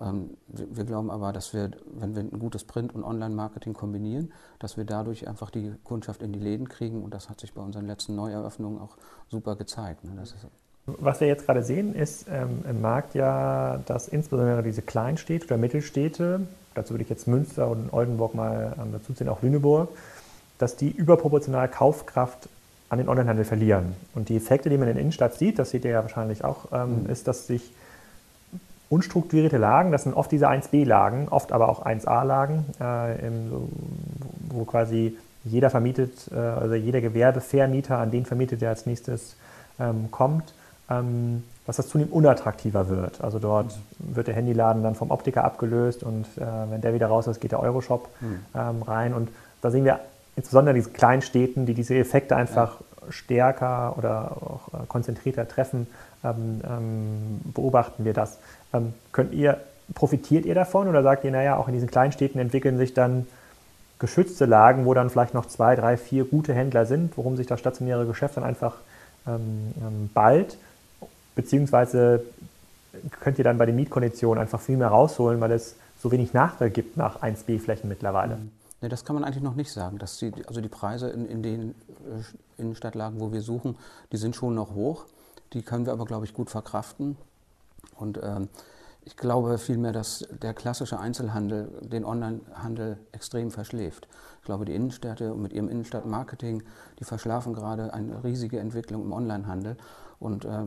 Ähm, 0.00 0.36
wir 0.48 0.84
glauben 0.84 1.10
aber, 1.10 1.32
dass 1.32 1.54
wir, 1.54 1.70
wenn 1.98 2.14
wir 2.14 2.22
ein 2.22 2.38
gutes 2.38 2.64
Print- 2.64 2.94
und 2.94 3.02
Online-Marketing 3.04 3.72
kombinieren, 3.72 4.32
dass 4.58 4.76
wir 4.76 4.84
dadurch 4.84 5.26
einfach 5.26 5.50
die 5.50 5.72
Kundschaft 5.84 6.22
in 6.22 6.32
die 6.32 6.38
Läden 6.38 6.68
kriegen 6.68 7.02
und 7.02 7.14
das 7.14 7.30
hat 7.30 7.40
sich 7.40 7.54
bei 7.54 7.62
unseren 7.62 7.86
letzten 7.86 8.14
Neueröffnungen 8.14 8.80
auch 8.80 8.96
super 9.30 9.56
gezeigt. 9.56 10.04
Ne? 10.04 10.22
Was 10.86 11.20
wir 11.20 11.26
jetzt 11.26 11.46
gerade 11.46 11.62
sehen, 11.62 11.94
ist 11.94 12.26
ähm, 12.30 12.64
im 12.68 12.80
Markt 12.80 13.14
ja, 13.14 13.80
dass 13.86 14.06
insbesondere 14.06 14.62
diese 14.62 14.82
Kleinstädte 14.82 15.46
oder 15.46 15.56
Mittelstädte, 15.56 16.46
dazu 16.74 16.94
würde 16.94 17.02
ich 17.02 17.10
jetzt 17.10 17.26
Münster 17.26 17.68
und 17.68 17.92
Oldenburg 17.92 18.34
mal 18.34 18.76
ähm, 18.78 18.92
dazu 18.92 19.12
ziehen, 19.12 19.28
auch 19.28 19.42
Lüneburg, 19.42 19.88
dass 20.58 20.76
die 20.76 20.90
überproportional 20.90 21.68
Kaufkraft 21.68 22.48
an 22.88 22.98
den 22.98 23.08
Onlinehandel 23.08 23.44
verlieren. 23.44 23.94
Und 24.14 24.28
die 24.28 24.36
Effekte, 24.36 24.70
die 24.70 24.78
man 24.78 24.88
in 24.88 24.94
der 24.94 25.00
Innenstadt 25.02 25.34
sieht, 25.34 25.58
das 25.58 25.70
seht 25.70 25.84
ihr 25.84 25.90
ja 25.92 26.02
wahrscheinlich 26.02 26.44
auch, 26.44 26.66
ähm, 26.72 27.02
mhm. 27.02 27.10
ist, 27.10 27.26
dass 27.26 27.46
sich 27.46 27.72
unstrukturierte 28.88 29.58
Lagen, 29.58 29.90
das 29.90 30.04
sind 30.04 30.14
oft 30.14 30.30
diese 30.30 30.48
1b-Lagen, 30.48 31.28
oft 31.28 31.52
aber 31.52 31.68
auch 31.68 31.84
1a-Lagen, 31.84 32.64
äh, 32.78 33.30
wo 34.48 34.64
quasi 34.64 35.16
jeder 35.44 35.70
vermietet, 35.70 36.30
äh, 36.32 36.36
also 36.38 36.74
jeder 36.74 37.00
Gewerbevermieter 37.00 37.98
an 37.98 38.10
den 38.10 38.26
vermietet, 38.26 38.60
der 38.62 38.70
als 38.70 38.86
nächstes 38.86 39.36
ähm, 39.80 40.10
kommt, 40.10 40.54
ähm, 40.88 41.42
dass 41.66 41.76
das 41.76 41.88
zunehmend 41.88 42.14
unattraktiver 42.14 42.88
wird. 42.88 43.20
Also 43.22 43.40
dort 43.40 43.76
mhm. 43.98 44.16
wird 44.16 44.28
der 44.28 44.34
Handyladen 44.34 44.84
dann 44.84 44.94
vom 44.94 45.10
Optiker 45.10 45.44
abgelöst 45.44 46.04
und 46.04 46.26
äh, 46.36 46.44
wenn 46.70 46.80
der 46.80 46.94
wieder 46.94 47.08
raus 47.08 47.26
ist, 47.26 47.40
geht 47.40 47.52
der 47.52 47.60
Euroshop 47.60 48.08
mhm. 48.20 48.40
ähm, 48.54 48.82
rein. 48.82 49.14
Und 49.14 49.30
da 49.62 49.72
sehen 49.72 49.84
wir 49.84 49.98
insbesondere 50.36 50.76
in 50.76 50.82
diesen 50.82 50.92
kleinen 50.92 51.22
Städten, 51.22 51.66
die 51.66 51.74
diese 51.74 51.94
Effekte 51.96 52.36
einfach 52.36 52.80
ja. 52.80 53.12
stärker 53.12 53.94
oder 53.98 54.32
auch 54.32 54.68
äh, 54.74 54.86
konzentrierter 54.86 55.48
treffen, 55.48 55.86
ähm, 56.22 56.60
ähm, 56.68 57.40
beobachten 57.54 58.04
wir 58.04 58.12
das. 58.12 58.38
Ähm, 58.72 58.94
könnt 59.12 59.32
ihr, 59.32 59.60
profitiert 59.94 60.44
ihr 60.44 60.54
davon 60.54 60.88
oder 60.88 61.02
sagt 61.02 61.24
ihr, 61.24 61.30
naja, 61.30 61.56
auch 61.56 61.68
in 61.68 61.74
diesen 61.74 61.90
kleinen 61.90 62.12
Städten 62.12 62.38
entwickeln 62.38 62.76
sich 62.76 62.94
dann 62.94 63.26
geschützte 63.98 64.44
Lagen, 64.44 64.84
wo 64.84 64.94
dann 64.94 65.08
vielleicht 65.10 65.32
noch 65.32 65.46
zwei, 65.46 65.74
drei, 65.74 65.96
vier 65.96 66.24
gute 66.24 66.52
Händler 66.52 66.84
sind, 66.84 67.16
worum 67.16 67.36
sich 67.36 67.46
das 67.46 67.60
stationäre 67.60 68.06
Geschäft 68.06 68.36
dann 68.36 68.44
einfach 68.44 68.76
ähm, 69.26 69.72
ähm, 69.80 70.10
bald, 70.12 70.58
beziehungsweise 71.34 72.24
könnt 73.20 73.38
ihr 73.38 73.44
dann 73.44 73.58
bei 73.58 73.66
den 73.66 73.76
Mietkonditionen 73.76 74.40
einfach 74.40 74.60
viel 74.60 74.76
mehr 74.76 74.88
rausholen, 74.88 75.40
weil 75.40 75.52
es 75.52 75.76
so 76.02 76.10
wenig 76.12 76.34
Nachfrage 76.34 76.70
gibt 76.70 76.96
nach 76.96 77.22
1B-Flächen 77.22 77.88
mittlerweile. 77.88 78.36
Mhm. 78.36 78.50
Nee, 78.80 78.88
das 78.88 79.04
kann 79.04 79.14
man 79.14 79.24
eigentlich 79.24 79.42
noch 79.42 79.54
nicht 79.54 79.72
sagen. 79.72 79.98
Dass 79.98 80.18
die, 80.18 80.32
also 80.46 80.60
die 80.60 80.68
Preise 80.68 81.08
in, 81.08 81.26
in 81.26 81.42
den 81.42 81.70
äh, 81.70 82.60
Innenstadtlagen, 82.60 83.20
wo 83.20 83.32
wir 83.32 83.42
suchen, 83.42 83.76
die 84.12 84.16
sind 84.16 84.36
schon 84.36 84.54
noch 84.54 84.74
hoch. 84.74 85.06
Die 85.52 85.62
können 85.62 85.86
wir 85.86 85.92
aber, 85.92 86.04
glaube 86.04 86.26
ich, 86.26 86.34
gut 86.34 86.50
verkraften. 86.50 87.16
Und 87.96 88.20
ähm, 88.22 88.48
ich 89.04 89.16
glaube 89.16 89.56
vielmehr, 89.58 89.92
dass 89.92 90.26
der 90.42 90.52
klassische 90.52 90.98
Einzelhandel 90.98 91.70
den 91.80 92.04
Onlinehandel 92.04 92.98
extrem 93.12 93.52
verschläft. 93.52 94.08
Ich 94.40 94.44
glaube, 94.44 94.64
die 94.64 94.74
Innenstädte 94.74 95.32
mit 95.34 95.52
ihrem 95.52 95.68
Innenstadtmarketing, 95.68 96.64
die 96.98 97.04
verschlafen 97.04 97.54
gerade 97.54 97.94
eine 97.94 98.24
riesige 98.24 98.58
Entwicklung 98.58 99.02
im 99.02 99.12
Onlinehandel. 99.12 99.76
Und 100.18 100.44
äh, 100.44 100.64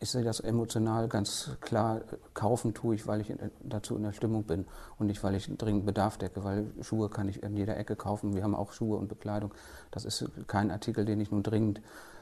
ich 0.00 0.10
sehe 0.10 0.24
das 0.24 0.40
emotional 0.40 1.08
ganz 1.08 1.50
klar, 1.60 2.00
kaufen 2.34 2.74
tue 2.74 2.96
ich, 2.96 3.06
weil 3.06 3.20
ich 3.20 3.32
dazu 3.60 3.96
in 3.96 4.02
der 4.02 4.12
Stimmung 4.12 4.44
bin 4.44 4.66
und 4.98 5.06
nicht, 5.06 5.22
weil 5.22 5.34
ich 5.36 5.48
dringend 5.56 5.86
Bedarf 5.86 6.18
decke, 6.18 6.42
weil 6.42 6.66
Schuhe 6.82 7.08
kann 7.08 7.28
ich 7.28 7.42
in 7.42 7.56
jeder 7.56 7.76
Ecke 7.76 7.94
kaufen. 7.94 8.34
Wir 8.34 8.42
haben 8.42 8.54
auch 8.54 8.72
Schuhe 8.72 8.96
und 8.96 9.08
Bekleidung. 9.08 9.52
Das 9.90 10.04
ist 10.04 10.28
kein 10.48 10.70
Artikel, 10.70 11.04
den 11.04 11.20
ich 11.20 11.30
nun 11.30 11.42
dringend 11.42 11.80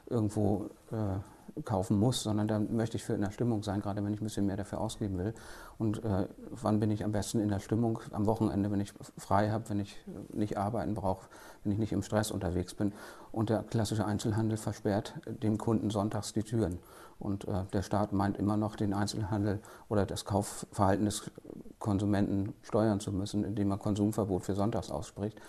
irgendwo 0.08 0.68
äh, 0.90 1.18
kaufen 1.64 1.98
muss, 1.98 2.22
sondern 2.22 2.48
da 2.48 2.58
möchte 2.58 2.96
ich 2.96 3.04
für 3.04 3.14
in 3.14 3.20
der 3.20 3.30
Stimmung 3.30 3.62
sein, 3.62 3.80
gerade 3.80 4.04
wenn 4.04 4.12
ich 4.12 4.20
ein 4.20 4.24
bisschen 4.24 4.46
mehr 4.46 4.56
dafür 4.56 4.80
ausgeben 4.80 5.18
will. 5.18 5.34
Und 5.78 6.04
äh, 6.04 6.26
wann 6.50 6.80
bin 6.80 6.90
ich 6.90 7.04
am 7.04 7.12
besten 7.12 7.40
in 7.40 7.48
der 7.48 7.60
Stimmung? 7.60 8.00
Am 8.12 8.26
Wochenende, 8.26 8.70
wenn 8.70 8.80
ich 8.80 8.92
frei 9.16 9.50
habe, 9.50 9.68
wenn 9.70 9.80
ich 9.80 9.96
nicht 10.32 10.56
arbeiten 10.56 10.94
brauche, 10.94 11.28
wenn 11.64 11.72
ich 11.72 11.78
nicht 11.78 11.92
im 11.92 12.02
Stress 12.02 12.30
unterwegs 12.30 12.74
bin. 12.74 12.92
Und 13.32 13.50
der 13.50 13.62
klassische 13.62 14.04
Einzelhandel 14.04 14.56
versperrt 14.56 15.14
dem 15.26 15.58
Kunden 15.58 15.90
sonntags 15.90 16.32
die 16.32 16.42
Türen. 16.42 16.78
Und 17.18 17.46
äh, 17.48 17.64
der 17.72 17.82
Staat 17.82 18.12
meint 18.12 18.36
immer 18.36 18.56
noch, 18.56 18.76
den 18.76 18.94
Einzelhandel 18.94 19.60
oder 19.88 20.06
das 20.06 20.24
Kaufverhalten 20.24 21.04
des 21.04 21.30
Konsumenten 21.78 22.54
steuern 22.62 23.00
zu 23.00 23.12
müssen, 23.12 23.44
indem 23.44 23.70
er 23.70 23.78
Konsumverbot 23.78 24.44
für 24.44 24.54
sonntags 24.54 24.90
ausspricht. 24.90 25.40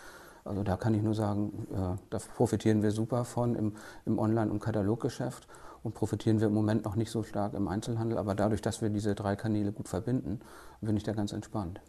Also 0.46 0.63
da 0.63 0.77
kann 0.77 0.94
ich 0.94 1.03
nur 1.03 1.13
sagen, 1.13 1.68
äh, 1.72 1.98
da 2.10 2.18
profitieren 2.36 2.82
wir 2.82 2.91
super 2.91 3.25
von 3.25 3.56
im, 3.56 3.74
im 4.06 4.18
Online- 4.18 4.51
und 4.51 4.60
Kataloggeschäft 4.60 5.48
und 5.84 5.96
profitieren 5.96 6.40
wir 6.40 6.48
im 6.48 6.54
Moment 6.54 6.86
noch 6.86 6.96
nicht 6.96 7.12
so 7.12 7.24
stark 7.24 7.54
im 7.54 7.68
Einzelhandel. 7.68 8.18
Aber 8.18 8.36
dadurch, 8.36 8.62
dass 8.62 8.82
wir 8.82 8.90
diese 8.90 9.16
drei 9.16 9.36
Kanäle 9.36 9.72
gut 9.72 9.88
verbinden, 9.88 10.42
bin 10.82 10.98
ich 10.98 11.04
da 11.04 11.14
ganz 11.14 11.32
entspannt. 11.32 11.80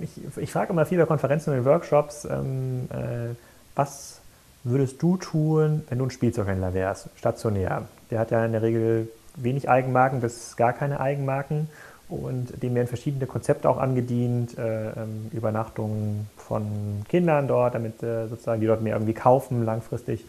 Ich, 0.00 0.38
ich 0.38 0.52
frage 0.52 0.72
immer 0.72 0.86
viel 0.86 0.98
bei 0.98 1.06
Konferenzen 1.06 1.52
und 1.52 1.64
Workshops, 1.64 2.24
ähm, 2.24 2.88
äh, 2.90 3.34
was 3.74 4.20
würdest 4.62 5.02
du 5.02 5.16
tun, 5.16 5.82
wenn 5.88 5.98
du 5.98 6.04
ein 6.04 6.10
Spielzeughändler 6.10 6.74
wärst, 6.74 7.08
stationär? 7.16 7.88
Der 8.10 8.18
hat 8.18 8.30
ja 8.30 8.44
in 8.44 8.52
der 8.52 8.62
Regel 8.62 9.08
wenig 9.36 9.68
Eigenmarken 9.68 10.20
bis 10.20 10.56
gar 10.56 10.72
keine 10.72 11.00
Eigenmarken 11.00 11.68
und 12.08 12.62
dem 12.62 12.74
werden 12.74 12.88
verschiedene 12.88 13.26
Konzepte 13.26 13.68
auch 13.68 13.78
angedient, 13.78 14.58
äh, 14.58 14.90
ähm, 14.90 15.30
Übernachtungen 15.32 16.28
von 16.36 17.04
Kindern 17.08 17.48
dort, 17.48 17.74
damit 17.74 18.02
äh, 18.02 18.26
sozusagen 18.26 18.60
die 18.60 18.66
dort 18.66 18.82
mehr 18.82 18.94
irgendwie 18.94 19.14
kaufen 19.14 19.64
langfristig. 19.64 20.24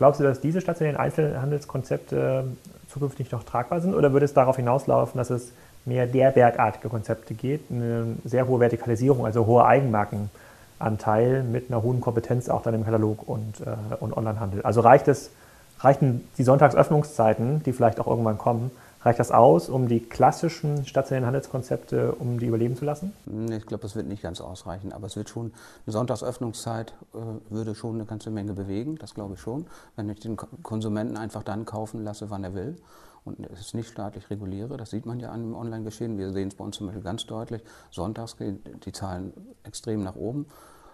Glaubst 0.00 0.18
du, 0.18 0.24
dass 0.24 0.40
diese 0.40 0.62
stationären 0.62 0.98
Einzelhandelskonzepte 0.98 2.44
zukünftig 2.88 3.30
noch 3.32 3.44
tragbar 3.44 3.82
sind 3.82 3.94
oder 3.94 4.14
würde 4.14 4.24
es 4.24 4.32
darauf 4.32 4.56
hinauslaufen, 4.56 5.18
dass 5.18 5.28
es 5.28 5.52
mehr 5.84 6.06
der 6.06 6.30
bergartige 6.30 6.88
Konzepte 6.88 7.34
geht, 7.34 7.60
eine 7.70 8.16
sehr 8.24 8.48
hohe 8.48 8.60
Vertikalisierung, 8.60 9.26
also 9.26 9.44
hoher 9.44 9.66
Eigenmarkenanteil 9.66 11.42
mit 11.42 11.68
einer 11.68 11.82
hohen 11.82 12.00
Kompetenz 12.00 12.48
auch 12.48 12.62
dann 12.62 12.72
im 12.72 12.86
Katalog 12.86 13.28
und, 13.28 13.60
äh, 13.60 13.94
und 14.00 14.16
Onlinehandel? 14.16 14.62
Also 14.62 14.80
reicht 14.80 15.06
es, 15.06 15.32
reichen 15.80 16.26
die 16.38 16.44
Sonntagsöffnungszeiten, 16.44 17.62
die 17.64 17.74
vielleicht 17.74 18.00
auch 18.00 18.06
irgendwann 18.06 18.38
kommen, 18.38 18.70
Reicht 19.02 19.18
das 19.18 19.30
aus, 19.30 19.70
um 19.70 19.88
die 19.88 20.00
klassischen 20.00 20.84
stationären 20.84 21.24
Handelskonzepte, 21.24 22.12
um 22.12 22.38
die 22.38 22.46
überleben 22.46 22.76
zu 22.76 22.84
lassen? 22.84 23.12
Ich 23.50 23.66
glaube, 23.66 23.82
das 23.82 23.96
wird 23.96 24.06
nicht 24.06 24.22
ganz 24.22 24.42
ausreichen, 24.42 24.92
aber 24.92 25.06
es 25.06 25.16
wird 25.16 25.30
schon, 25.30 25.52
eine 25.86 25.92
Sonntagsöffnungszeit 25.92 26.92
äh, 27.14 27.18
würde 27.48 27.74
schon 27.74 27.94
eine 27.94 28.04
ganze 28.04 28.30
Menge 28.30 28.52
bewegen, 28.52 28.98
das 28.98 29.14
glaube 29.14 29.34
ich 29.34 29.40
schon, 29.40 29.66
wenn 29.96 30.10
ich 30.10 30.20
den 30.20 30.36
Konsumenten 30.36 31.16
einfach 31.16 31.42
dann 31.42 31.64
kaufen 31.64 32.04
lasse, 32.04 32.28
wann 32.28 32.44
er 32.44 32.54
will 32.54 32.76
und 33.24 33.38
es 33.50 33.72
nicht 33.74 33.88
staatlich 33.88 34.28
reguliere. 34.28 34.76
Das 34.76 34.90
sieht 34.90 35.06
man 35.06 35.18
ja 35.20 35.30
an 35.30 35.42
dem 35.42 35.54
Online-Geschehen. 35.54 36.18
Wir 36.18 36.32
sehen 36.32 36.48
es 36.48 36.54
bei 36.54 36.64
uns 36.64 36.76
zum 36.76 36.86
Beispiel 36.86 37.02
ganz 37.02 37.26
deutlich. 37.26 37.62
Sonntags 37.90 38.36
gehen 38.36 38.60
die 38.84 38.92
Zahlen 38.92 39.32
extrem 39.62 40.02
nach 40.02 40.16
oben. 40.16 40.46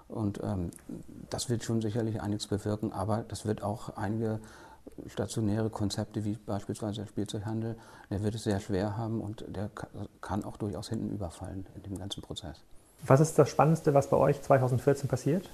Und 0.08 0.40
ähm, 0.42 0.70
das 1.30 1.50
wird 1.50 1.64
schon 1.64 1.82
sicherlich 1.82 2.20
einiges 2.20 2.46
bewirken, 2.46 2.92
aber 2.92 3.25
das 3.26 3.44
wird 3.44 3.62
auch 3.62 3.96
einige 3.96 4.40
stationäre 5.07 5.71
Konzepte 5.71 6.25
wie 6.25 6.35
beispielsweise 6.35 7.03
der 7.03 7.07
Spielzeughandel, 7.07 7.76
der 8.11 8.23
wird 8.23 8.35
es 8.35 8.45
sehr 8.45 8.61
schwer 8.61 8.97
haben 8.97 9.21
und 9.21 9.45
der 9.49 9.71
kann 10.21 10.45
auch 10.45 10.57
durchaus 10.57 10.88
hinten 10.88 11.11
überfallen 11.11 11.67
in 11.75 11.83
dem 11.83 11.99
ganzen 11.99 12.23
Prozess. 12.23 12.62
Was 13.05 13.21
ist 13.21 13.38
das 13.38 13.49
Spannendste, 13.49 13.95
was 13.95 14.09
bei 14.09 14.17
euch 14.17 14.41
2014 14.43 15.09
passiert? 15.09 15.50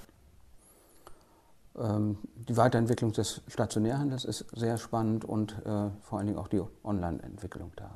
Ähm, 1.78 2.18
die 2.48 2.56
Weiterentwicklung 2.56 3.12
des 3.12 3.40
Stationärhandels 3.48 4.24
ist 4.24 4.46
sehr 4.54 4.78
spannend 4.78 5.24
und 5.24 5.52
äh, 5.64 5.88
vor 6.02 6.18
allen 6.18 6.26
Dingen 6.26 6.38
auch 6.38 6.48
die 6.48 6.62
Online-Entwicklung 6.84 7.72
da. 7.76 7.90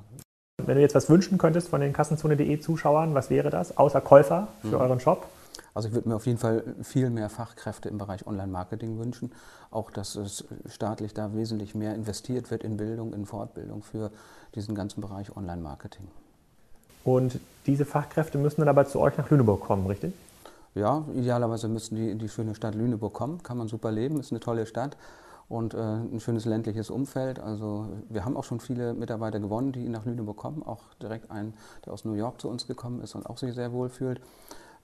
Wenn 0.64 0.76
du 0.76 0.80
jetzt 0.80 0.94
was 0.94 1.10
wünschen 1.10 1.38
könntest 1.38 1.68
von 1.68 1.80
den 1.80 1.92
Kassenzone.de 1.92 2.58
Zuschauern, 2.60 3.14
was 3.14 3.30
wäre 3.30 3.50
das, 3.50 3.76
außer 3.76 4.00
Käufer 4.00 4.48
für 4.62 4.68
mhm. 4.68 4.74
euren 4.74 5.00
Shop? 5.00 5.26
Also 5.76 5.88
ich 5.88 5.94
würde 5.94 6.08
mir 6.08 6.16
auf 6.16 6.24
jeden 6.24 6.38
Fall 6.38 6.64
viel 6.80 7.10
mehr 7.10 7.28
Fachkräfte 7.28 7.90
im 7.90 7.98
Bereich 7.98 8.26
Online-Marketing 8.26 8.98
wünschen. 8.98 9.30
Auch, 9.70 9.90
dass 9.90 10.16
es 10.16 10.46
staatlich 10.70 11.12
da 11.12 11.34
wesentlich 11.34 11.74
mehr 11.74 11.94
investiert 11.94 12.50
wird 12.50 12.64
in 12.64 12.78
Bildung, 12.78 13.12
in 13.12 13.26
Fortbildung 13.26 13.82
für 13.82 14.10
diesen 14.54 14.74
ganzen 14.74 15.02
Bereich 15.02 15.36
Online-Marketing. 15.36 16.08
Und 17.04 17.40
diese 17.66 17.84
Fachkräfte 17.84 18.38
müssen 18.38 18.62
dann 18.62 18.70
aber 18.70 18.86
zu 18.86 19.00
euch 19.00 19.18
nach 19.18 19.28
Lüneburg 19.28 19.60
kommen, 19.60 19.86
richtig? 19.86 20.14
Ja, 20.74 21.04
idealerweise 21.14 21.68
müssen 21.68 21.96
die 21.96 22.10
in 22.10 22.18
die 22.18 22.30
schöne 22.30 22.54
Stadt 22.54 22.74
Lüneburg 22.74 23.12
kommen. 23.12 23.42
Kann 23.42 23.58
man 23.58 23.68
super 23.68 23.92
leben, 23.92 24.18
ist 24.18 24.32
eine 24.32 24.40
tolle 24.40 24.64
Stadt 24.64 24.96
und 25.50 25.74
äh, 25.74 25.76
ein 25.76 26.20
schönes 26.20 26.46
ländliches 26.46 26.88
Umfeld. 26.88 27.38
Also 27.38 27.86
wir 28.08 28.24
haben 28.24 28.38
auch 28.38 28.44
schon 28.44 28.60
viele 28.60 28.94
Mitarbeiter 28.94 29.40
gewonnen, 29.40 29.72
die 29.72 29.90
nach 29.90 30.06
Lüneburg 30.06 30.38
kommen. 30.38 30.62
Auch 30.62 30.94
direkt 31.02 31.30
einen, 31.30 31.52
der 31.84 31.92
aus 31.92 32.06
New 32.06 32.14
York 32.14 32.40
zu 32.40 32.48
uns 32.48 32.66
gekommen 32.66 33.02
ist 33.02 33.14
und 33.14 33.26
auch 33.26 33.36
sich 33.36 33.52
sehr 33.54 33.72
wohl 33.72 33.90
fühlt. 33.90 34.22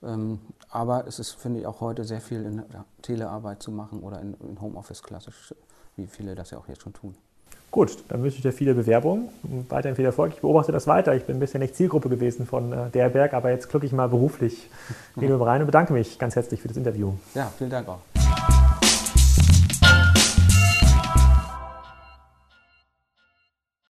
Ähm, 0.04 0.40
aber 0.70 1.06
es 1.06 1.18
ist, 1.18 1.32
finde 1.32 1.60
ich, 1.60 1.66
auch 1.66 1.80
heute 1.80 2.04
sehr 2.04 2.20
viel 2.20 2.44
in 2.44 2.62
Telearbeit 3.02 3.62
zu 3.62 3.70
machen 3.70 4.00
oder 4.00 4.20
in, 4.20 4.34
in 4.34 4.60
Homeoffice 4.60 5.02
klassisch, 5.02 5.54
wie 5.96 6.06
viele 6.06 6.34
das 6.34 6.50
ja 6.50 6.58
auch 6.58 6.68
jetzt 6.68 6.82
schon 6.82 6.92
tun. 6.92 7.14
Gut, 7.70 8.04
dann 8.08 8.22
wünsche 8.22 8.36
ich 8.36 8.42
dir 8.42 8.52
viele 8.52 8.74
Bewerbungen 8.74 9.30
und 9.44 9.70
weiterhin 9.70 9.96
viel 9.96 10.04
Erfolg. 10.04 10.34
Ich 10.34 10.42
beobachte 10.42 10.72
das 10.72 10.86
weiter. 10.86 11.14
Ich 11.14 11.24
bin 11.24 11.36
ein 11.36 11.40
bisschen 11.40 11.60
nicht 11.60 11.74
Zielgruppe 11.74 12.10
gewesen 12.10 12.44
von 12.44 12.70
äh, 12.70 12.90
der 12.90 13.08
Berg, 13.08 13.32
aber 13.32 13.50
jetzt 13.50 13.70
klicke 13.70 13.86
ich 13.86 13.92
mal 13.92 14.10
beruflich 14.10 14.68
mhm. 15.16 15.32
rein 15.42 15.62
und 15.62 15.66
bedanke 15.66 15.94
mich 15.94 16.18
ganz 16.18 16.36
herzlich 16.36 16.60
für 16.60 16.68
das 16.68 16.76
Interview. 16.76 17.14
Ja, 17.34 17.50
vielen 17.56 17.70
Dank 17.70 17.88
auch. 17.88 18.00